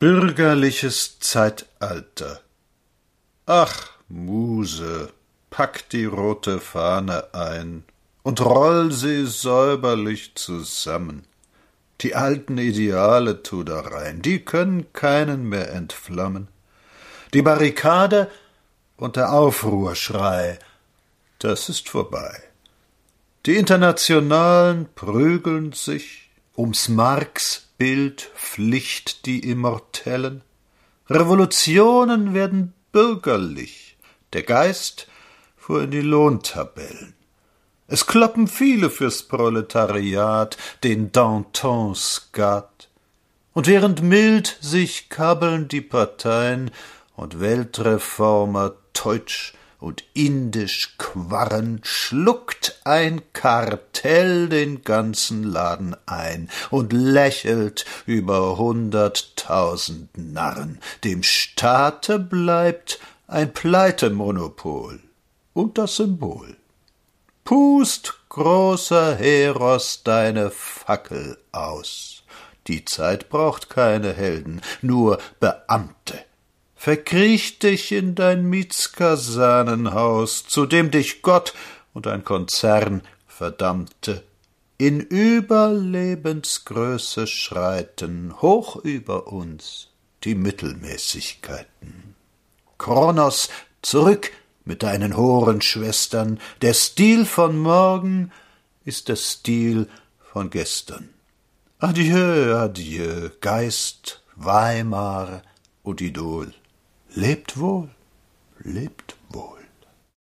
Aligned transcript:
Bürgerliches 0.00 1.18
Zeitalter. 1.18 2.40
Ach, 3.44 3.90
Muse, 4.08 5.12
pack 5.50 5.90
die 5.90 6.06
rote 6.06 6.58
Fahne 6.58 7.34
ein 7.34 7.84
und 8.22 8.40
roll 8.40 8.92
sie 8.92 9.26
säuberlich 9.26 10.34
zusammen. 10.36 11.26
Die 12.00 12.14
alten 12.14 12.56
Ideale 12.56 13.42
tu 13.42 13.62
da 13.62 13.80
rein, 13.80 14.22
die 14.22 14.42
können 14.42 14.90
keinen 14.94 15.50
mehr 15.50 15.70
entflammen. 15.70 16.48
Die 17.34 17.42
Barrikade 17.42 18.30
und 18.96 19.16
der 19.16 19.34
Aufruhrschrei, 19.34 20.58
das 21.40 21.68
ist 21.68 21.90
vorbei. 21.90 22.42
Die 23.44 23.56
Internationalen 23.56 24.88
prügeln 24.94 25.72
sich 25.72 26.29
ums 26.60 26.90
Marx 26.90 27.68
Bild, 27.78 28.30
Pflicht 28.36 29.24
die 29.24 29.38
Immortellen. 29.50 30.42
Revolutionen 31.08 32.34
werden 32.34 32.74
bürgerlich, 32.92 33.96
der 34.34 34.42
Geist 34.42 35.08
fuhr 35.56 35.84
in 35.84 35.90
die 35.90 36.02
Lohntabellen. 36.02 37.14
Es 37.86 38.06
kloppen 38.06 38.46
viele 38.46 38.90
fürs 38.90 39.22
Proletariat, 39.22 40.58
den 40.84 41.12
Danton-Skat. 41.12 42.90
Und 43.54 43.66
während 43.66 44.02
mild 44.02 44.58
sich 44.60 45.08
kabbeln 45.08 45.66
die 45.66 45.80
Parteien 45.80 46.70
und 47.16 47.40
Weltreformer 47.40 48.74
teutsch 48.92 49.54
und 49.78 50.04
indisch 50.12 50.94
Quarren 50.98 51.80
schluckt 51.84 52.82
ein 52.84 53.22
Kartell 54.00 54.48
den 54.48 54.82
ganzen 54.82 55.44
Laden 55.44 55.94
ein 56.06 56.48
und 56.70 56.94
lächelt 56.94 57.84
über 58.06 58.56
hunderttausend 58.56 60.16
Narren. 60.16 60.80
Dem 61.04 61.22
Staate 61.22 62.18
bleibt 62.18 62.98
ein 63.26 63.52
Pleitemonopol 63.52 65.00
und 65.52 65.76
das 65.76 65.96
Symbol. 65.96 66.56
Pust, 67.44 68.14
großer 68.30 69.16
Heros, 69.16 70.02
deine 70.02 70.50
Fackel 70.50 71.36
aus. 71.52 72.22
Die 72.68 72.86
Zeit 72.86 73.28
braucht 73.28 73.68
keine 73.68 74.14
Helden, 74.14 74.62
nur 74.80 75.18
Beamte 75.40 76.18
verkriech 76.74 77.58
dich 77.58 77.92
in 77.92 78.14
dein 78.14 78.46
Mietskasernenhaus, 78.46 80.46
zu 80.46 80.64
dem 80.64 80.90
dich 80.90 81.20
Gott 81.20 81.52
und 81.92 82.06
ein 82.06 82.24
Konzern 82.24 83.02
verdammte, 83.30 84.22
in 84.76 85.00
Überlebensgröße 85.00 87.26
schreiten, 87.26 88.34
hoch 88.42 88.76
über 88.76 89.28
uns 89.28 89.88
die 90.24 90.34
Mittelmäßigkeiten. 90.34 92.14
Kronos, 92.78 93.48
zurück 93.82 94.32
mit 94.64 94.82
deinen 94.82 95.16
Horenschwestern, 95.16 96.40
der 96.62 96.74
Stil 96.74 97.24
von 97.24 97.56
morgen 97.58 98.32
ist 98.84 99.08
der 99.08 99.16
Stil 99.16 99.88
von 100.32 100.50
gestern. 100.50 101.10
Adieu, 101.78 102.56
adieu, 102.56 103.30
Geist, 103.40 104.22
Weimar 104.36 105.42
und 105.82 106.00
Idol. 106.00 106.52
Lebt 107.14 107.58
wohl, 107.58 107.90
lebt 108.58 109.16